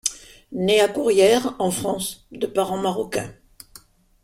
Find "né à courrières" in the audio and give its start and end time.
0.53-1.53